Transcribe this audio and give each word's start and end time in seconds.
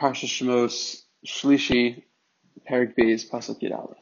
Parsha 0.00 0.26
Shemos 0.26 1.02
Shlishi 1.26 2.02
Perik 2.68 2.96
Beis 2.96 3.28
Pasuk 3.28 3.62
Yid 3.62 3.72
Aleph. 3.72 3.96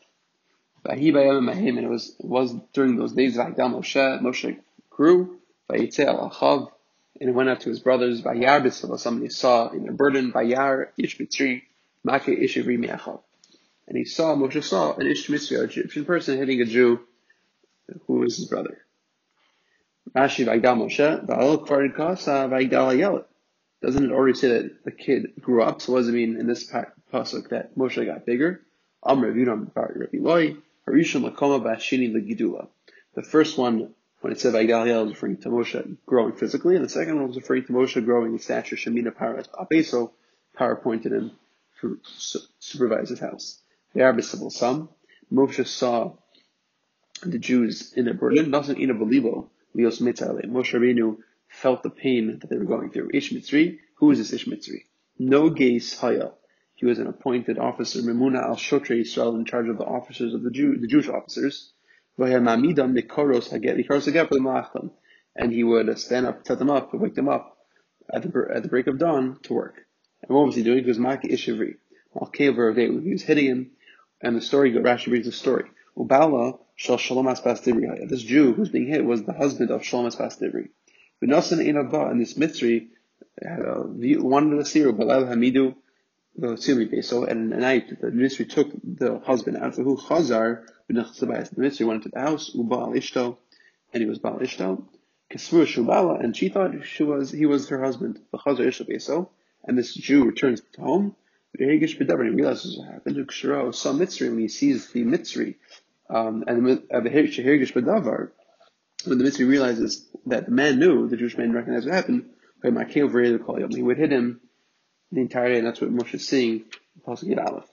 Vahi 0.84 1.12
Mahim, 1.12 1.78
and 1.78 1.86
it 1.86 1.90
was 1.90 2.16
it 2.18 2.26
was 2.26 2.52
during 2.72 2.96
those 2.96 3.12
days 3.12 3.36
Vayidam 3.36 3.74
Moshe 3.74 4.20
Moshe 4.20 4.58
grew 4.90 5.38
Vayitze 5.70 6.04
Al 6.04 6.30
Achav, 6.30 6.70
and 7.20 7.30
it 7.30 7.32
went 7.32 7.48
out 7.48 7.60
to 7.60 7.68
his 7.68 7.80
brothers 7.80 8.22
Vayar 8.22 8.60
B'Sila. 8.62 8.98
Somebody 8.98 9.28
saw 9.28 9.70
in 9.70 9.84
their 9.84 9.92
burden 9.92 10.32
Vayar 10.32 10.88
Ish 10.98 11.18
Mitzri 11.18 11.62
Make 12.04 12.28
Ish 12.28 12.56
Me'achav, 12.56 13.20
and 13.86 13.96
he 13.96 14.04
saw 14.04 14.34
Moshe 14.34 14.62
saw 14.64 14.94
an 14.94 15.06
Ish 15.06 15.28
Mitzri, 15.28 15.58
an 15.58 15.64
Egyptian 15.70 16.04
person 16.04 16.36
hitting 16.36 16.60
a 16.60 16.64
Jew 16.64 17.00
who 18.06 18.14
was 18.14 18.36
his 18.36 18.46
brother. 18.46 18.78
Rashi 20.16 20.44
Vayidam 20.44 20.78
Moshe 20.82 21.26
Va'al 21.26 21.64
Kvar 21.64 21.94
Kasa 21.96 22.48
Vayidal 22.50 22.96
Ayelet. 22.96 23.24
Doesn't 23.82 24.04
it 24.04 24.12
already 24.12 24.38
say 24.38 24.48
that 24.48 24.84
the 24.84 24.92
kid 24.92 25.32
grew 25.40 25.62
up? 25.62 25.82
So 25.82 25.92
what 25.92 26.00
does 26.00 26.08
it 26.08 26.12
mean 26.12 26.36
in 26.38 26.46
this 26.46 26.70
pasuk 26.70 27.48
that 27.48 27.76
Moshe 27.76 28.06
got 28.06 28.24
bigger? 28.24 28.60
The 33.14 33.22
first 33.22 33.58
one, 33.58 33.94
when 34.20 34.32
it 34.32 34.40
said 34.40 34.54
Vaidal 34.54 35.02
was 35.02 35.10
referring 35.10 35.36
to 35.38 35.48
Moshe 35.48 35.96
growing 36.06 36.36
physically, 36.36 36.76
and 36.76 36.84
the 36.84 36.88
second 36.88 37.16
one 37.16 37.26
was 37.26 37.36
referring 37.36 37.64
to 37.64 37.72
Moshe 37.72 38.04
growing 38.04 38.32
in 38.32 38.38
stature, 38.38 38.76
Shemina 38.76 39.12
Paras 39.14 39.48
Abeso, 39.48 40.12
power 40.54 40.72
appointed 40.72 41.12
him 41.12 41.32
to 41.80 41.98
supervise 42.60 43.08
his 43.08 43.18
house. 43.18 43.60
They 43.94 44.02
are 44.02 44.12
visible 44.12 44.50
some. 44.50 44.90
Moshe 45.32 45.66
saw 45.66 46.12
the 47.22 47.40
Jews 47.40 47.92
in 47.94 48.04
their 48.04 48.14
burden, 48.14 48.52
doesn't 48.52 48.78
in 48.78 48.90
a 48.90 48.94
Mitzale. 48.94 50.46
Moshe 50.46 50.72
Rabbeinu 50.72 51.16
felt 51.52 51.82
the 51.82 51.90
pain 51.90 52.38
that 52.40 52.48
they 52.48 52.56
were 52.56 52.64
going 52.64 52.90
through. 52.90 53.10
Ish 53.12 53.32
Mitzri, 53.32 53.78
who 53.96 54.10
is 54.10 54.18
this 54.18 54.32
Ish 54.32 54.46
Mitzri? 54.46 54.84
No 55.18 55.50
Geis 55.50 55.98
Haya. 55.98 56.30
He 56.74 56.86
was 56.86 56.98
an 56.98 57.06
appointed 57.06 57.58
officer, 57.58 58.00
Memuna 58.00 58.42
al 58.42 58.56
Shotre 58.56 59.00
Israel, 59.00 59.36
in 59.36 59.44
charge 59.44 59.68
of 59.68 59.78
the 59.78 59.84
officers 59.84 60.34
of 60.34 60.42
the 60.42 60.50
Jew, 60.50 60.78
the 60.78 60.88
Jewish 60.88 61.08
officers. 61.08 61.72
And 65.34 65.52
he 65.52 65.64
would 65.64 65.88
uh, 65.88 65.94
stand 65.94 66.26
up, 66.26 66.46
set 66.46 66.58
them 66.58 66.70
up, 66.70 66.92
wake 66.92 67.14
them 67.14 67.28
up 67.28 67.56
at 68.12 68.22
the, 68.22 68.48
at 68.52 68.62
the 68.62 68.68
break 68.68 68.86
of 68.86 68.98
dawn 68.98 69.38
to 69.44 69.54
work. 69.54 69.86
And 70.22 70.36
what 70.36 70.46
was 70.46 70.56
he 70.56 70.62
doing? 70.62 70.82
He 70.82 70.88
was 70.88 70.98
Maki 70.98 71.30
Ishivri. 71.30 71.76
He 73.04 73.12
was 73.12 73.22
hitting 73.22 73.46
him, 73.46 73.70
and 74.20 74.36
the 74.36 74.40
story, 74.40 74.72
Rashi 74.72 75.12
reads 75.12 75.26
the 75.26 75.32
story. 75.32 75.64
This 78.08 78.22
Jew 78.22 78.54
who's 78.54 78.70
being 78.70 78.88
hit 78.88 79.04
was 79.04 79.22
the 79.22 79.32
husband 79.32 79.70
of 79.70 79.84
Shalom 79.84 80.06
Asbas 80.06 80.38
V'nasan 81.22 81.64
Inabah, 81.64 82.10
and 82.10 82.20
this 82.20 82.34
Mitzri 82.34 82.88
uh, 83.40 83.84
wanted 84.20 84.56
to 84.56 84.64
see 84.64 84.80
her, 84.80 84.92
Balal 84.92 85.28
Hamidu, 85.28 85.74
the 86.36 86.48
Beso, 86.48 87.28
and 87.28 87.52
at 87.52 87.60
night 87.60 88.00
the 88.00 88.08
Mitzri 88.08 88.48
took 88.48 88.70
the 88.82 89.20
husband 89.20 89.56
out. 89.56 89.74
So 89.76 89.84
who 89.84 89.96
Chazar, 89.96 90.66
the 90.88 90.94
Mitzri 90.94 91.86
went 91.86 92.02
to 92.04 92.08
the 92.08 92.20
house, 92.20 92.50
Ubal 92.56 92.96
Ishto, 92.96 93.36
and 93.92 94.02
he 94.02 94.08
was 94.08 94.18
Baal 94.18 94.38
Ishto. 94.38 94.84
Kesfur 95.30 95.64
Shubala, 95.64 96.22
and 96.22 96.36
she 96.36 96.48
thought 96.48 96.72
she 96.84 97.04
was, 97.04 97.30
he 97.30 97.46
was 97.46 97.68
her 97.68 97.82
husband, 97.82 98.18
the 98.32 98.38
Chazar 98.38 98.66
Ishto 98.66 98.88
Beso, 98.88 99.28
and 99.64 99.78
this 99.78 99.94
Jew 99.94 100.24
returns 100.24 100.60
home, 100.78 101.14
and 101.58 101.70
he 101.70 101.86
realizes 101.96 102.78
what 102.78 102.88
happened. 102.88 103.16
Kshiro 103.28 103.74
saw 103.74 103.92
Mitzri 103.92 104.28
when 104.28 104.40
he 104.40 104.48
sees 104.48 104.90
the 104.90 105.04
Mitzri, 105.04 105.56
um, 106.10 106.44
and 106.46 106.66
the 106.66 106.82
Hergish 106.90 107.72
Bedavar, 107.72 108.30
when 109.06 109.18
the 109.18 109.24
Mitzri 109.24 109.48
realizes 109.48 110.06
that 110.26 110.46
the 110.46 110.50
man 110.52 110.78
knew, 110.78 111.08
the 111.08 111.16
Jewish 111.16 111.36
man 111.36 111.52
recognized 111.52 111.86
what 111.86 111.94
happened, 111.94 112.30
he 112.62 112.70
would 113.82 113.98
hit 113.98 114.12
him 114.12 114.40
the 115.10 115.20
entire 115.20 115.48
day, 115.48 115.58
and 115.58 115.66
that's 115.66 115.80
what 115.80 115.90
Moshe 115.92 116.14
is 116.14 116.28
seeing 116.28 116.64
in 116.94 117.02
Pasuk 117.06 117.36
Aleph. 117.36 117.68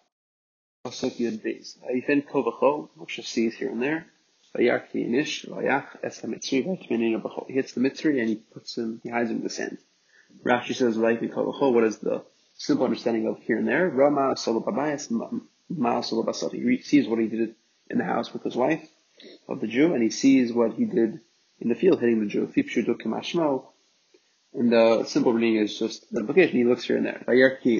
Pasuk 0.86 1.20
Yid 1.20 1.44
Beis. 1.44 1.78
Yifen 1.94 2.28
kol 2.28 2.44
v'cho, 2.44 2.90
Moshe 2.98 3.24
sees 3.24 3.56
here 3.56 3.70
and 3.70 3.82
there. 3.82 4.08
Vayach 4.56 4.92
v'yinish, 4.92 5.48
vayach 5.48 5.86
es 6.04 6.20
ha-mitzri. 6.22 7.48
He 7.48 7.54
hits 7.54 7.74
the 7.74 7.82
mitzri 7.82 8.20
and 8.20 8.30
he 8.30 8.36
puts 8.36 8.78
him, 8.78 9.00
he 9.04 9.10
hides 9.10 9.30
him 9.30 9.38
in 9.38 9.44
the 9.44 9.50
sand. 9.50 9.78
Rashi 10.44 10.74
says, 10.76 10.98
Vayach 10.98 11.32
kol 11.32 11.54
v'cho, 11.54 11.74
what 11.74 11.84
is 11.84 12.00
the 12.00 12.24
simple 12.58 12.86
understanding 12.86 13.28
of 13.28 13.40
here 13.44 13.58
and 13.58 13.68
there? 13.68 13.88
Rama 13.90 14.36
solo 14.36 14.62
babayas, 14.62 15.12
ma 15.70 16.02
solo 16.02 16.24
basot. 16.24 16.54
He 16.54 16.82
sees 16.82 17.08
what 17.08 17.20
he 17.20 17.28
did 17.28 17.56
in 17.90 18.00
the 18.00 18.04
house 18.04 18.34
with 18.34 18.44
his 18.44 18.56
wife 18.56 18.90
of 19.48 19.62
the 19.62 19.68
Jew, 19.68 19.94
and 19.94 20.04
he 20.04 20.10
sees 20.10 20.52
what 20.54 20.74
he 20.74 20.86
did 20.86 21.20
in 21.60 21.70
the 21.70 21.76
field 21.76 22.00
hitting 22.00 22.20
the 22.20 22.26
Jew. 22.26 22.52
And 24.54 24.72
the 24.72 25.04
simple 25.04 25.34
reading 25.34 25.58
is 25.58 25.78
just 25.78 26.12
the 26.12 26.22
implication. 26.22 26.58
He 26.58 26.64
looks 26.64 26.84
here 26.84 26.98
and 26.98 27.06
there. 27.06 27.24
He 27.62 27.80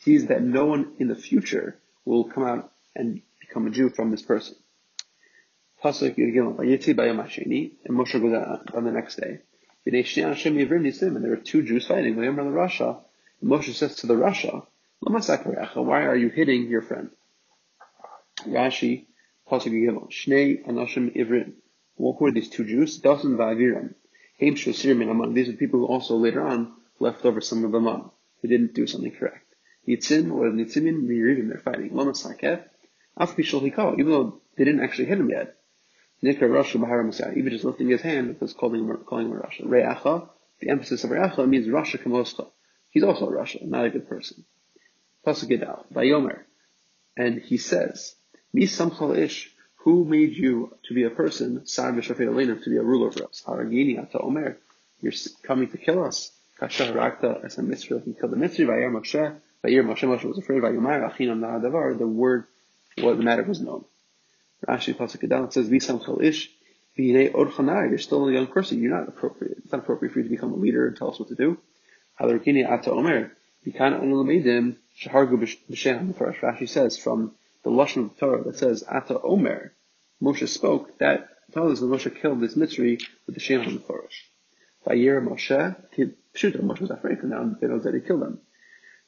sees 0.00 0.26
that 0.26 0.42
no 0.42 0.66
one 0.66 0.92
in 0.98 1.08
the 1.08 1.16
future 1.16 1.78
will 2.04 2.24
come 2.24 2.44
out 2.44 2.70
and 2.94 3.22
become 3.40 3.66
a 3.66 3.70
Jew 3.70 3.88
from 3.88 4.10
this 4.10 4.20
person. 4.22 4.56
And 5.82 5.94
Moshe 5.94 8.20
goes 8.20 8.34
out 8.34 8.74
on 8.74 8.84
the 8.84 8.92
next 8.92 9.16
day. 9.16 9.40
And 9.86 11.24
there 11.24 11.32
are 11.32 11.36
two 11.36 11.62
Jews 11.62 11.86
fighting. 11.86 12.18
And 12.18 13.02
Moshe 13.42 13.74
says 13.74 13.96
to 13.96 14.06
the 14.06 14.14
Rasha, 14.14 14.66
why 15.00 16.06
are 16.06 16.16
you 16.16 16.30
hitting 16.30 16.68
your 16.68 16.82
friend? 16.82 17.10
Rashi, 18.46 19.06
Pasuk 19.50 19.72
Gimel, 19.72 20.10
Shnei 20.10 20.66
Anashim 20.66 21.14
Ivrim. 21.16 21.52
What 21.96 22.20
were 22.20 22.32
these 22.32 22.48
two 22.48 22.64
Jews? 22.64 23.00
Dasan 23.00 23.36
Va'aviram. 23.36 23.94
Haim 24.40 24.54
Shosir 24.54 25.00
Aman. 25.08 25.34
These 25.34 25.48
are 25.48 25.52
people 25.52 25.80
who 25.80 25.86
also 25.86 26.16
later 26.16 26.46
on 26.46 26.72
left 26.98 27.24
over 27.24 27.40
some 27.40 27.64
of 27.64 27.74
Aman, 27.74 28.10
who 28.42 28.48
didn't 28.48 28.74
do 28.74 28.86
something 28.86 29.12
correct. 29.12 29.54
Yitzin 29.88 30.32
or 30.32 30.50
Nitzimin 30.50 31.04
Mirivim, 31.04 31.48
they're 31.48 31.58
fighting. 31.58 31.94
Lama 31.94 32.12
Sakef, 32.12 32.64
Af 33.16 33.36
Pishol 33.36 33.60
Hikal, 33.62 33.98
even 33.98 34.10
though 34.10 34.40
they 34.56 34.64
didn't 34.64 34.82
actually 34.82 35.06
hit 35.06 35.18
him 35.18 35.30
yet. 35.30 35.56
Nikra 36.22 36.48
Rasha 36.48 36.80
Bahara 36.80 37.04
Masai, 37.04 37.34
even 37.36 37.50
just 37.50 37.64
lifting 37.64 37.90
his 37.90 38.00
hand 38.00 38.40
was 38.40 38.54
calling 38.54 38.88
him, 38.88 38.96
calling 39.06 39.26
him 39.26 39.32
Rasha. 39.32 39.66
Re'acha, 39.66 40.28
the 40.60 40.70
emphasis 40.70 41.04
of 41.04 41.10
Re'acha 41.10 41.46
means 41.46 41.66
Rasha 41.66 42.02
Kamoscha. 42.02 42.48
He's 42.90 43.02
also 43.02 43.28
a 43.28 43.32
Rasha, 43.32 43.62
not 43.62 43.84
a 43.84 43.90
good 43.90 44.08
person. 44.08 44.44
Pasuk 45.26 45.50
Gedal, 45.50 45.84
Vayomer. 45.92 46.40
And 47.16 47.40
he 47.40 47.58
says, 47.58 48.14
Mi 48.54 48.62
ish, 48.62 49.50
who 49.78 50.04
made 50.04 50.36
you 50.36 50.72
to 50.84 50.94
be 50.94 51.02
a 51.02 51.10
person, 51.10 51.66
Sar 51.66 51.92
v'shafei 51.92 52.62
to 52.62 52.70
be 52.70 52.76
a 52.76 52.82
ruler 52.84 53.10
for 53.10 53.24
us? 53.24 53.42
Haragini 53.44 53.98
ata 53.98 54.20
omer, 54.20 54.58
you're 55.02 55.12
coming 55.42 55.68
to 55.70 55.76
kill 55.76 56.04
us. 56.04 56.30
Kasha 56.60 56.84
harakta 56.84 57.44
as 57.44 57.58
a 57.58 57.64
mitzvah, 57.64 58.02
he 58.04 58.14
killed 58.14 58.30
the 58.30 58.36
mitzvah, 58.36 58.66
vayir 58.66 58.92
Moshe, 58.92 59.36
vayir 59.64 59.84
Moshe, 59.84 60.06
Moshe 60.08 60.22
was 60.22 60.38
afraid, 60.38 60.62
vayomar 60.62 61.02
achinam 61.10 61.40
na'adavar, 61.40 61.98
the 61.98 62.06
word, 62.06 62.44
what 63.00 63.16
the 63.16 63.24
matter 63.24 63.42
was 63.42 63.60
known. 63.60 63.84
Rashi 64.68 64.94
Pasuk 64.94 65.28
Gedal 65.28 65.52
says, 65.52 65.68
Mi 65.68 65.80
samchal 65.80 66.22
ish, 66.22 66.48
you're 66.96 67.98
still 67.98 68.28
a 68.28 68.32
young 68.32 68.46
person, 68.46 68.80
you're 68.80 68.96
not 68.96 69.08
appropriate. 69.08 69.58
It's 69.64 69.72
not 69.72 69.80
appropriate 69.80 70.12
for 70.12 70.20
you 70.20 70.26
to 70.26 70.30
become 70.30 70.52
a 70.52 70.56
leader 70.56 70.86
and 70.86 70.96
tell 70.96 71.10
us 71.10 71.18
what 71.18 71.28
to 71.30 71.34
do. 71.34 71.58
Haragini 72.20 72.64
ata 72.70 72.92
omer, 72.92 73.32
Rashi 76.40 76.68
says, 76.68 76.96
from 76.98 77.34
the 77.64 77.70
lashon 77.70 78.04
of 78.04 78.14
the 78.14 78.20
Torah 78.20 78.44
that 78.44 78.58
says 78.58 78.84
Ata 78.86 79.20
Omer, 79.22 79.72
Moshe 80.22 80.46
spoke, 80.48 80.98
that 80.98 81.28
tells 81.52 81.72
us 81.72 81.80
that 81.80 81.86
Moshe 81.86 82.20
killed 82.20 82.40
this 82.40 82.54
Mitzri 82.54 83.02
with 83.26 83.34
the 83.34 83.40
Shem 83.40 83.62
on 83.62 83.74
the 83.74 83.80
Farash. 83.80 84.28
Vayir 84.86 85.26
Moshe, 85.26 86.12
Pshuta, 86.34 86.60
Moshe 86.60 86.80
was 86.80 86.90
afraid, 86.90 87.18
and 87.18 87.30
now 87.30 87.56
they 87.58 87.66
know 87.66 87.78
that 87.78 87.94
he 87.94 88.00
killed 88.00 88.22
him. 88.22 88.38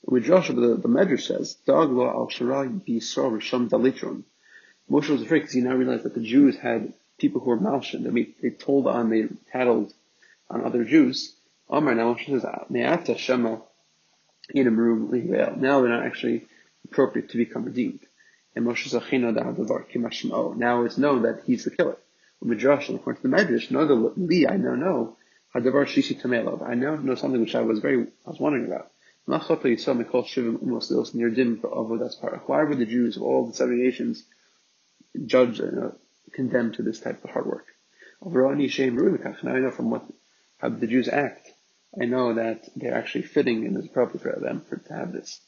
With 0.04 0.24
Joshua, 0.24 0.54
the, 0.54 0.76
the 0.76 0.88
Medrash 0.88 1.26
says, 1.26 1.54
Dag 1.66 1.90
lo 1.90 2.08
al 2.08 2.28
sharai 2.28 2.80
risham 2.82 3.68
dalitron. 3.68 4.24
Moshe 4.90 5.10
was 5.10 5.22
afraid 5.22 5.40
because 5.40 5.52
he 5.52 5.60
now 5.60 5.74
realized 5.74 6.04
that 6.04 6.14
the 6.14 6.20
Jews 6.20 6.56
had 6.56 6.94
people 7.18 7.42
who 7.42 7.50
were 7.50 7.58
malshin. 7.58 8.04
They, 8.04 8.34
they 8.40 8.54
told 8.54 8.86
on, 8.86 9.10
they 9.10 9.28
tattled 9.52 9.92
on 10.48 10.64
other 10.64 10.84
Jews. 10.84 11.34
Omar, 11.68 11.94
now 11.94 12.14
Moshe 12.14 12.26
says, 12.26 12.44
ah, 12.44 12.64
Me'ata 12.70 13.18
shema 13.18 13.58
inamru 14.54 15.10
li'vel. 15.10 15.58
Now 15.58 15.80
they're 15.80 15.90
not 15.90 16.06
actually 16.06 16.46
appropriate 16.84 17.30
to 17.30 17.36
become 17.36 17.64
redeemed 17.64 18.00
and 18.56 18.66
Moshe 18.66 18.88
Zachino 18.88 19.32
Da'adavar 19.32 19.84
Kimashmo. 19.88 20.56
Now 20.56 20.82
it's 20.84 20.98
known 20.98 21.22
that 21.22 21.42
he's 21.44 21.64
the 21.64 21.70
killer. 21.70 21.98
Midrash, 22.42 22.88
according 22.88 23.22
to 23.22 23.28
the 23.28 23.36
Medrash, 23.36 23.70
no, 23.70 23.86
the 23.86 23.94
Li, 23.94 24.46
I 24.46 24.56
now 24.56 24.74
know, 24.74 25.16
Hadavar 25.54 25.86
Shishi 25.86 26.20
Tamelov. 26.20 26.66
I 26.66 26.74
now 26.74 26.96
know 26.96 27.14
something 27.14 27.40
which 27.40 27.54
I 27.54 27.62
was 27.62 27.78
very, 27.80 28.02
I 28.02 28.30
was 28.30 28.40
wondering 28.40 28.66
about. 28.66 28.90
Why 29.26 29.38
were 32.62 32.74
the 32.74 32.86
Jews 32.86 33.16
of 33.16 33.22
all 33.22 33.46
the 33.46 33.54
seven 33.54 33.82
nations 33.82 34.22
judged 35.24 35.60
and 35.60 35.78
uh, 35.82 35.90
condemned 36.32 36.74
to 36.74 36.82
this 36.82 37.00
type 37.00 37.24
of 37.24 37.30
hard 37.30 37.46
work? 37.46 37.66
Now 38.22 38.48
I 38.48 39.58
know 39.58 39.70
from 39.70 39.90
what 39.90 40.04
how 40.58 40.68
the 40.70 40.86
Jews 40.86 41.08
act, 41.08 41.50
I 42.00 42.04
know 42.04 42.34
that 42.34 42.68
they're 42.76 42.94
actually 42.94 43.22
fitting 43.22 43.66
and 43.66 43.76
it's 43.76 43.86
appropriate 43.86 44.22
for 44.22 44.38
them 44.40 44.60
for, 44.60 44.76
to 44.76 44.92
have 44.92 45.12
this. 45.12 45.40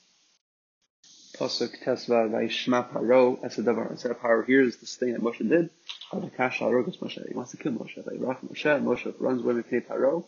Pasuk 1.39 1.83
Tesva 1.85 2.29
Vaishma 2.29 2.91
Paro 2.91 3.39
as 3.45 3.59
a 3.59 3.63
davar. 3.63 3.91
Instead 3.93 4.11
of 4.11 4.21
Paro, 4.21 4.45
here's 4.45 4.77
this 4.79 4.97
thing 4.97 5.13
that 5.13 5.23
Moshe 5.23 5.49
did. 5.49 5.71
Avakash 6.13 6.59
Arogas 6.59 6.99
Moshe. 6.99 7.29
He 7.29 7.35
wants 7.35 7.53
to 7.53 7.57
kill 7.57 7.73
Moshe. 7.73 7.97
Vayrach 7.97 8.41
Moshe. 8.45 8.83
Moshe 8.83 9.15
runs 9.21 9.45
away 9.45 9.63
from 9.63 9.81
Paro. 9.83 10.25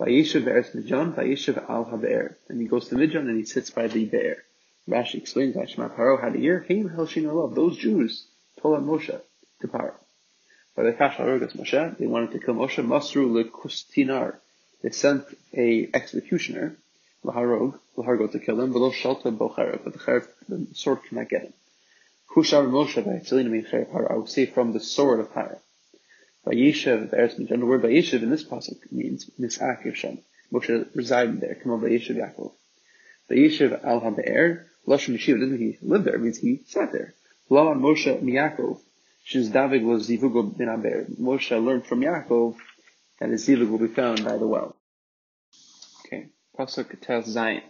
Vayishav 0.00 0.42
Eretz 0.42 0.74
Midian, 0.74 1.12
Vayishav 1.12 1.70
Al 1.70 1.84
HaBe'er. 1.84 2.34
And 2.48 2.60
he 2.60 2.66
goes 2.66 2.88
to 2.88 2.96
Midian 2.96 3.28
and 3.28 3.38
he 3.38 3.44
sits 3.44 3.70
by 3.70 3.86
the 3.86 4.06
bear. 4.06 4.38
Rashi 4.88 5.14
explains 5.14 5.54
that 5.54 5.70
Shema 5.70 5.88
Paro 5.90 6.20
had 6.20 6.34
a 6.34 6.40
year, 6.40 6.64
Haim 6.68 6.90
Helshin 6.90 7.32
love. 7.32 7.54
Those 7.54 7.78
Jews 7.78 8.26
told 8.60 8.76
on 8.76 8.86
Moshe 8.86 9.20
to 9.60 9.68
Paro. 9.68 9.94
By 10.76 10.82
the 10.82 10.92
Kash 10.94 11.16
Moshe, 11.18 11.98
they 11.98 12.06
wanted 12.08 12.32
to 12.32 12.40
kill 12.40 12.54
Moshe, 12.54 12.84
Masru 12.84 13.30
Lekustinar. 13.30 14.38
They 14.82 14.90
sent 14.90 15.24
a 15.56 15.88
executioner, 15.94 16.76
Laharog, 17.24 17.78
Lahargo 17.96 18.30
to 18.30 18.38
kill 18.38 18.60
him, 18.60 18.72
below 18.72 18.90
Shalta 18.90 19.36
Bochara, 19.36 19.80
but 19.82 19.94
the, 19.94 20.28
the 20.48 20.74
sword 20.74 21.02
cannot 21.08 21.28
get 21.28 21.42
him. 21.42 21.52
Hushar 22.34 22.66
Moshe 22.66 23.02
by 23.04 23.12
Tzilina 23.12 23.50
Min 23.50 23.64
Paro, 23.64 24.10
I 24.10 24.14
will 24.14 24.26
say 24.26 24.44
from 24.46 24.72
the 24.72 24.80
sword 24.80 25.20
of 25.20 25.32
Paro. 25.32 25.58
Vayishav, 26.46 27.10
the 27.10 27.16
Eretz 27.16 27.38
Midian, 27.38 27.60
the 27.60 27.66
word 27.66 27.80
by 27.80 27.88
Vayishav 27.88 28.22
in 28.22 28.30
this 28.30 28.44
pasuk 28.44 28.92
means 28.92 29.30
Misakiv 29.40 29.94
Shem. 29.94 30.18
Moshe 30.52 30.86
resided 30.94 31.40
there, 31.40 31.54
Come 31.54 31.72
on 31.72 31.80
Vayishav 31.80 32.16
Yaakov. 32.16 32.52
Vayishav 33.30 33.82
Al 33.82 34.02
HaBe'er, 34.02 34.64
Lashon 34.86 35.16
Yeshiva 35.16 35.40
doesn't 35.40 35.58
he 35.58 35.78
lived 35.80 36.04
there, 36.04 36.18
means 36.18 36.38
he 36.38 36.60
sat 36.66 36.92
there. 36.92 37.14
Lo 37.48 37.74
Moshe 37.74 38.20
Miyakov, 38.20 38.78
since 39.26 39.48
David 39.48 39.82
was 39.82 40.08
Zivugo 40.08 40.56
bin 40.56 40.68
Aber. 40.68 41.06
Moshe 41.18 41.50
learned 41.64 41.86
from 41.86 42.00
Yaakov 42.00 42.56
that 43.20 43.30
his 43.30 43.46
Zivug 43.48 43.70
will 43.70 43.78
be 43.78 43.86
found 43.86 44.24
by 44.24 44.36
the 44.36 44.46
well. 44.46 44.76
Pasuk 46.58 47.00
tells 47.00 47.26
Zion. 47.26 47.62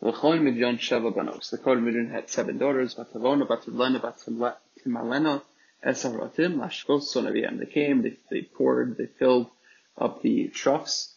L'chol 0.00 0.38
Midyan 0.38 0.78
Sheva 0.78 1.12
Banos. 1.12 1.50
The 1.50 1.58
Kol 1.58 1.76
Midyan 1.76 2.10
had 2.10 2.30
seven 2.30 2.56
daughters, 2.58 2.94
Batavona, 2.94 3.48
Batavlena, 3.48 4.00
Batimalena, 4.00 5.42
Esaratim, 5.84 6.56
Lashkos, 6.56 7.12
Sonaviam. 7.12 7.58
They 7.58 7.66
came, 7.66 8.02
they, 8.02 8.16
they 8.30 8.42
poured, 8.42 8.96
they 8.96 9.06
filled 9.06 9.50
up 9.96 10.22
the 10.22 10.48
troughs 10.48 11.14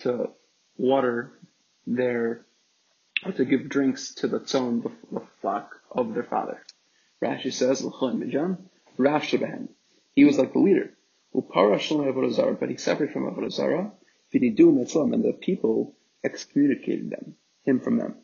to 0.00 0.30
water 0.76 1.32
their, 1.86 2.44
or 3.24 3.32
to 3.32 3.44
give 3.44 3.68
drinks 3.68 4.14
to 4.16 4.26
the 4.26 4.40
tzon, 4.40 4.82
the 5.12 5.22
flock 5.40 5.80
of 5.92 6.12
their 6.14 6.24
father. 6.24 6.60
Rashi 7.22 7.52
says, 7.52 7.84
L'chol 7.84 8.16
Midyan, 8.16 8.58
Rav. 8.98 9.22
He 9.22 10.24
was 10.24 10.38
like 10.38 10.52
the 10.52 10.58
leader. 10.58 10.90
Upara 11.34 11.78
Shalom 11.78 12.06
Avodah 12.06 12.58
but 12.58 12.68
he 12.68 12.76
separated 12.76 13.12
from 13.12 13.30
Avodah 13.30 13.52
Zarah. 13.52 13.92
And 14.32 15.24
the 15.24 15.38
people 15.40 15.94
excommunicated 16.24 17.10
them, 17.10 17.36
him 17.64 17.80
from 17.80 17.98
them. 17.98 18.16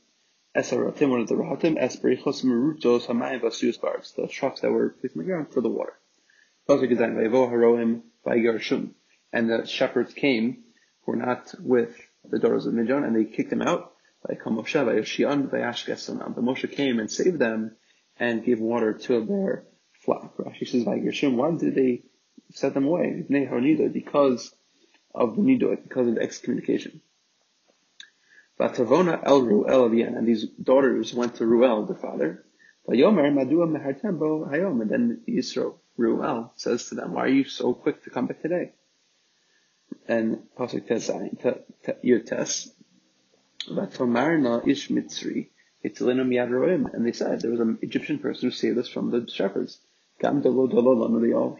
Esaratim, 0.56 1.10
one 1.10 1.20
of 1.20 1.28
the 1.28 1.34
Rahatim, 1.36 1.78
Esperichos 1.80 2.42
Merutos 2.44 3.06
Hamayim 3.06 3.40
Barbs, 3.80 4.14
the 4.16 4.26
trucks 4.26 4.60
that 4.62 4.72
were 4.72 4.88
placed 4.88 5.16
on 5.16 5.22
the 5.22 5.28
ground 5.28 5.52
for 5.52 5.60
the 5.60 5.68
water. 5.68 5.92
And 9.32 9.48
the 9.48 9.64
shepherds 9.66 10.12
came, 10.14 10.64
who 11.02 11.12
were 11.12 11.18
not 11.18 11.54
with 11.60 11.96
the 12.28 12.38
daughters 12.38 12.66
of 12.66 12.74
Midian, 12.74 13.04
and 13.04 13.14
they 13.14 13.24
kicked 13.24 13.50
them 13.50 13.62
out. 13.62 13.92
By 14.26 14.34
Moshe, 14.34 14.84
by 14.84 14.94
Yoshian, 14.94 15.50
by. 15.50 15.60
But 15.60 16.44
Moshe 16.44 16.70
came 16.72 16.98
and 16.98 17.10
saved 17.10 17.38
them 17.38 17.76
and 18.18 18.44
gave 18.44 18.60
water 18.60 18.92
to 18.92 19.24
their 19.24 19.64
flock. 20.04 20.36
Rashi 20.36 20.66
says, 20.68 20.84
why 20.84 20.98
did 21.56 21.74
they 21.74 22.02
set 22.50 22.74
them 22.74 22.86
away? 22.86 23.24
Because 23.92 24.54
of 25.14 25.36
the 25.36 25.42
nido, 25.42 25.76
because 25.76 26.08
of 26.08 26.14
the 26.16 26.20
excommunication. 26.20 27.00
Vatavona 28.60 29.22
el 29.24 29.40
Ruel 29.40 29.86
again, 29.86 30.14
and 30.14 30.28
these 30.28 30.44
daughters 30.44 31.14
went 31.14 31.36
to 31.36 31.46
Ruel, 31.46 31.86
the 31.86 31.94
father. 31.94 32.44
Vayomer 32.86 33.32
madua 33.32 33.66
mehartembo 33.66 34.50
hayom, 34.52 34.82
and 34.82 34.90
then 34.90 35.22
Yisro, 35.26 35.78
Ruel, 35.96 36.52
says 36.56 36.90
to 36.90 36.94
them, 36.94 37.14
why 37.14 37.24
are 37.24 37.28
you 37.28 37.44
so 37.44 37.72
quick 37.72 38.02
to 38.04 38.10
come 38.10 38.26
back 38.26 38.42
today? 38.42 38.72
And 40.06 40.42
Pasuk 40.58 40.86
Tezayin, 40.86 41.38
Yotes, 42.04 42.70
Vatomarna 43.66 44.68
ish 44.68 44.88
mitzri, 44.90 45.48
and 45.82 47.06
they 47.06 47.12
said 47.12 47.40
there 47.40 47.50
was 47.50 47.60
an 47.60 47.78
Egyptian 47.80 48.18
person 48.18 48.48
who 48.50 48.54
saved 48.54 48.76
us 48.76 48.88
from 48.88 49.10
the 49.10 49.26
shepherds. 49.30 49.80
He 50.20 50.26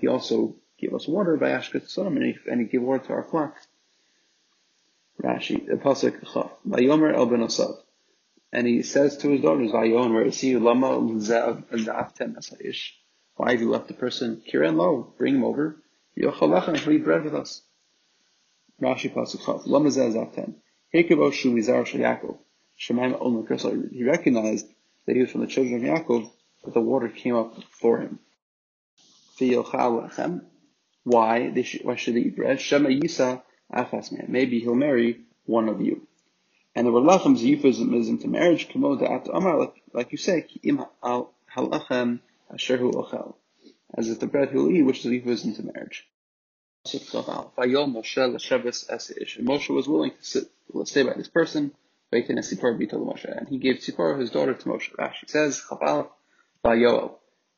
also 0.07 0.57
gave 0.79 0.93
us 0.93 1.09
water 1.09 1.39
by 1.39 1.49
Ashket 1.49 1.89
Sodom, 1.89 2.19
and 2.19 2.27
he, 2.27 2.37
and 2.51 2.61
he 2.61 2.67
gave 2.67 2.83
water 2.83 3.07
to 3.07 3.13
our 3.15 3.23
flock. 3.23 3.57
Rashi, 5.23 5.67
the 5.67 5.75
pasuk 5.75 6.33
Chaf, 6.33 6.51
Vayomer 6.67 7.15
El 7.15 7.27
Ben 7.27 7.47
and 8.53 8.67
he 8.67 8.83
says 8.83 9.19
to 9.19 9.29
his 9.29 9.43
daughters, 9.43 9.71
Vayomer, 9.71 10.27
is 10.27 10.41
he 10.41 10.57
Lama 10.57 10.99
Zaftem 11.19 12.37
Asaish? 12.37 12.93
Why 13.37 13.53
have 13.53 13.61
you 13.61 13.71
left 13.71 13.89
the 13.89 13.95
person? 13.95 14.43
Kiran 14.51 14.77
Lo, 14.77 15.13
bring 15.19 15.37
him 15.37 15.45
over. 15.45 15.77
Yochalachan, 16.19 16.79
he'll 16.79 16.93
eat 16.93 17.05
bread 17.05 17.25
with 17.25 17.35
us. 17.35 17.63
Rashi 18.81 19.13
pasuk 19.13 19.45
Chaf, 19.45 19.67
Lama 19.67 19.91
Zaftem. 19.91 20.55
Hekavo 20.95 21.33
Shu 21.33 21.53
Mizar 21.55 21.87
Shal 21.87 22.01
Yaakov. 22.01 22.39
Shemaim 22.81 23.21
Olma 23.21 23.93
He 23.93 24.05
recognized 24.05 24.67
that 25.07 25.15
he 25.17 25.23
was 25.23 25.31
from 25.31 25.43
the 25.43 25.47
children 25.47 25.77
of 25.77 25.83
Yaakov, 25.83 26.31
but 26.65 26.73
the 26.75 26.81
water 26.81 27.09
came 27.09 27.37
up 27.37 27.55
for 27.71 27.99
him. 27.99 28.19
Why? 31.05 31.63
Should, 31.63 31.85
why 31.85 31.97
should 31.97 32.15
they 32.15 32.21
eat 32.21 32.37
bread? 32.37 32.61
Shema 32.61 32.89
Yisa 32.89 33.43
Achas 33.73 34.29
Maybe 34.29 34.61
he'll 34.61 34.75
marry 34.75 35.21
one 35.45 35.69
of 35.69 35.81
you. 35.81 36.07
And 36.75 36.87
the 36.87 36.91
Lachem 36.91 37.35
is 37.35 37.43
euphemism 37.43 38.19
to 38.19 38.29
marriage, 38.29 38.69
at 38.69 39.29
Amar, 39.33 39.59
like, 39.59 39.83
like 39.93 40.13
you 40.13 40.19
say, 40.19 40.47
Im 40.63 40.85
Halachem 41.03 42.21
Asherhu 42.53 42.93
Ochel. 42.93 43.35
As 43.93 44.09
if 44.09 44.21
the 44.21 44.29
bread 44.29 44.51
he'll 44.51 44.71
eat, 44.71 44.83
which 44.83 45.01
is 45.01 45.07
euphemism 45.07 45.55
to 45.55 45.65
marriage. 45.65 46.07
Moshe 46.87 48.15
was 49.75 49.89
willing 49.89 50.13
to 50.13 50.25
sit, 50.25 50.45
stay 50.85 51.03
by 51.03 51.15
this 51.15 51.29
person, 51.29 51.73
and 52.13 53.49
he 53.49 53.59
gave 53.59 53.77
Tzipora 53.77 54.19
his 54.19 54.31
daughter 54.31 54.55
to 54.55 54.69
Moshe. 54.69 54.95
Rashi 54.97 55.29
says, 55.29 55.63
Chaval, 55.69 56.09
Vayoel, 56.65 57.15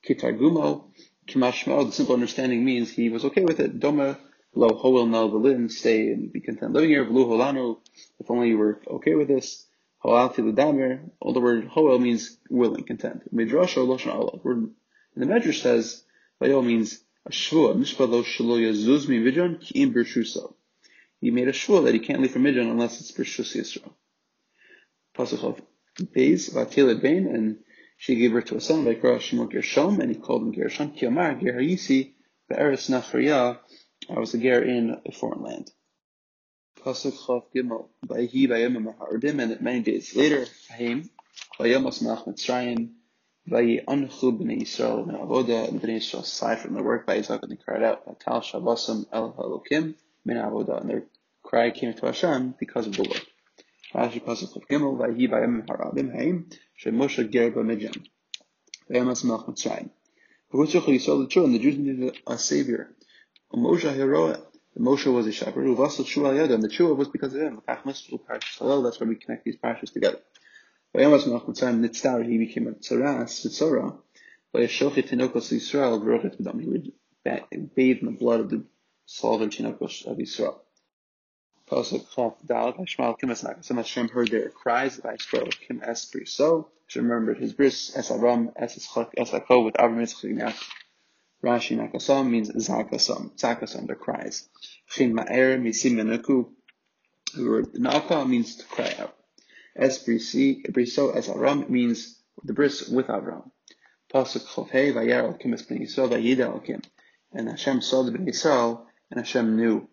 Kitargumo, 0.07 0.85
Kimashmo, 1.29 1.87
the 1.87 1.93
simple 1.93 2.15
understanding 2.15 2.65
means 2.65 2.91
he 2.91 3.09
was 3.09 3.25
okay 3.27 3.45
with 3.45 3.61
it. 3.61 3.79
Doma 3.79 4.19
lo 4.55 4.69
hoel 4.69 5.07
nal 5.07 5.31
velin, 5.31 5.71
stay 5.71 6.09
and 6.09 6.33
be 6.33 6.41
content 6.41 6.73
living 6.73 6.91
here. 6.91 7.05
V'lu 7.05 7.27
holanu, 7.27 7.79
if 8.19 8.31
only 8.31 8.49
you 8.49 8.59
were 8.59 8.81
okay 8.87 9.15
with 9.15 9.29
this. 9.29 9.67
Hoalti 10.05 10.39
l'damer, 10.39 11.11
all 11.21 11.33
the 11.33 11.41
word 11.41 11.67
hoel 11.67 11.99
means 11.99 12.37
willing, 12.51 12.85
content. 12.85 13.23
Midrash 13.33 13.77
or 13.77 13.87
loshon 13.87 14.13
Allah. 14.15 14.41
In 14.45 14.75
the 15.17 15.27
Medrash 15.27 15.63
says, 15.63 16.05
Vayoel 16.41 16.65
means 16.65 16.99
a 17.25 17.31
shvua, 17.31 17.77
mishpa 17.77 18.09
lo 18.09 18.23
shalo 18.23 18.59
yazuz 18.59 19.09
mi 19.09 19.19
vidyon 19.19 19.61
ki 19.61 19.83
im. 19.83 19.95
He 21.21 21.31
made 21.31 21.49
a 21.49 21.53
shvua 21.53 21.85
that 21.85 21.95
he 21.95 22.01
can't 22.01 22.21
leave 22.21 22.33
for 22.33 22.41
Midjan 22.41 22.71
unless 22.71 23.01
it's 23.01 23.13
birshus 23.13 23.55
Yisrael. 23.55 23.93
Pasuk 25.17 25.45
of 25.45 25.63
Beis, 26.13 27.03
Bain, 27.03 27.27
and 27.29 27.59
she 27.97 28.17
gave 28.17 28.33
birth 28.33 28.47
to 28.47 28.57
a 28.57 28.61
son, 28.61 28.85
Vaikra 28.85 29.21
Shimon 29.21 29.49
Gershom, 29.49 30.01
and 30.01 30.11
he 30.11 30.21
called 30.21 30.43
him 30.43 30.53
Gershom. 30.53 30.93
Kiamar, 30.97 31.41
Ger 31.41 31.53
Hayisi, 31.53 32.15
Be'eres 32.49 32.89
Nachriya, 32.89 33.59
I 34.11 34.19
was 34.19 34.35
a 34.35 34.39
ger 34.39 34.63
in 34.63 35.01
a 35.07 35.13
foreign 35.13 35.43
land. 35.43 35.71
Pasuk 36.81 37.13
Chav 37.13 37.45
Gimel, 37.55 37.89
and 39.41 39.61
many 39.61 39.81
days 39.81 40.17
later, 40.17 40.47
Vayim, 40.71 41.09
Vayamos 41.61 42.03
Mach 42.03 42.25
Mitzrayim, 42.25 42.95
Vayi 43.49 43.85
Anchu 43.85 44.37
B'nei 44.37 44.63
Yisrael 44.63 45.07
Ben 45.07 45.15
Avoda, 45.17 45.69
and 45.69 45.81
B'nei 45.81 45.99
Yisrael 45.99 46.25
from 46.59 46.75
their 46.75 46.83
work 46.83 47.07
by 47.07 47.15
Isaac, 47.17 47.43
and 47.43 47.53
they 47.53 47.57
cried 47.57 47.85
out, 47.85 48.03
El 48.07 48.17
Halokim, 49.35 49.95
and 50.25 50.91
their 50.91 51.05
cry 51.45 51.71
came 51.71 51.95
to 51.95 52.07
Hashem 52.07 52.55
because 52.59 52.89
of 52.89 52.97
the 52.97 53.03
work. 53.03 53.27
Rashi 53.95 54.21
Pasuk 54.21 54.53
Chav 54.53 54.67
Gimel, 54.69 54.99
Shemoshe 56.85 57.31
Ger 57.31 57.51
Mach 59.25 59.47
Mitzrayim. 59.47 59.91
The 60.51 60.59
the 61.53 61.59
Jews 61.59 61.79
needed 61.79 62.19
a 62.27 62.37
savior. 62.37 62.95
Moshe 63.55 63.95
heroa. 63.95 64.41
Moshe 64.79 65.13
was 65.13 65.27
a 65.27 65.33
shepherd. 65.33 65.67
Uvasal 65.67 66.07
Shua 66.07 66.35
Yada, 66.35 66.55
and 66.55 66.63
the 66.63 66.71
Shua 66.71 66.95
was 66.95 67.09
because 67.09 67.35
of 67.35 67.43
him. 67.43 67.61
That's 67.67 67.85
why 67.85 69.07
we 69.07 69.17
connect 69.17 69.45
these 69.45 69.57
parashas 69.57 69.93
together. 69.93 70.19
He 70.95 71.01
became 71.01 72.67
a 72.69 72.73
tzaras, 72.73 73.47
B'dam. 76.37 76.61
He 76.61 76.69
would 76.69 76.93
bathe 77.25 77.99
in 77.99 78.07
the 78.07 78.17
blood 78.19 78.41
of 78.41 78.51
the 78.51 78.65
solvent 79.07 79.53
Tinokos 79.55 80.07
of 80.07 80.17
Yisrael. 80.17 80.59
Pasuk 81.71 82.15
Chaf 82.15 82.35
Dal 82.47 82.73
Hashmal 82.75 83.19
Kim 83.19 83.31
Esnakas. 83.31 83.75
Hashem 83.75 84.09
heard 84.09 84.29
their 84.31 84.49
cries 84.51 84.99
by 84.99 85.17
Yisrael 85.17 85.51
Kim 85.67 85.83
Es 85.83 86.11
So 86.27 86.69
Hashem 86.87 87.05
remembered 87.11 87.39
his 87.39 87.53
bris 87.53 87.97
Es 87.97 88.11
Aram 88.11 88.51
Es 88.57 88.79
Ischak 88.79 89.11
Es 89.17 89.31
Akov 89.31 89.65
with 89.65 89.75
Avram 89.75 90.01
Yitzchak 90.01 90.55
Rashi 91.43 91.77
Nakasam 91.77 92.31
means 92.31 92.51
Zakasam, 92.51 93.37
Zakasam, 93.37 93.89
the 93.89 93.97
cries. 93.97 94.49
Chin 94.89 95.13
Ma'er 95.13 95.61
Misim 95.61 95.95
Menuku, 95.95 96.49
the 97.35 97.45
word 97.45 97.75
Naka 97.75 98.25
means 98.25 98.57
to 98.57 98.65
cry 98.67 98.95
out. 98.99 99.17
Es 99.75 100.05
Briso 100.05 101.17
Es 101.17 101.29
Aram 101.29 101.67
means 101.69 102.23
the 102.45 102.53
bris 102.53 102.89
with 102.89 103.09
Avram. 103.09 103.51
Pasuk 104.13 104.47
Chovhei 104.47 104.93
Vayar 104.93 105.39
Kim 105.41 105.55
Es 105.55 105.63
Yisrael 105.63 106.11
Vayida 106.11 106.65
Kim. 106.65 106.81
And 107.33 107.49
Hashem 107.49 107.81
saw 107.81 108.05
the 108.05 108.13
Ben 108.13 108.27
Yisrael, 108.27 108.85
and 109.11 109.19
Hashem 109.19 109.57
knew. 109.57 109.89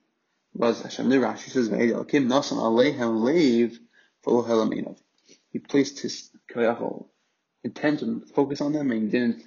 was 0.54 0.82
Hashem 0.82 1.10
knew 1.10 1.22
Rashi 1.22 1.50
says 1.50 1.70
Kim 1.70 2.28
Nasan 2.28 2.58
Alehem 2.58 3.22
Leiv 3.22 3.80
V'lo 4.24 4.98
He 5.52 5.60
placed 5.60 6.00
his 6.02 6.30
kaviyachol 6.52 7.08
intent 7.64 8.02
and 8.02 8.30
focus 8.30 8.62
on 8.62 8.74
them 8.74 8.92
and 8.92 9.04
he 9.04 9.10
didn't 9.10 9.44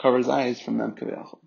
cover 0.00 0.18
his 0.18 0.28
eyes 0.28 0.60
from 0.60 0.78
them 0.78 0.92
kaviyachol. 0.94 1.40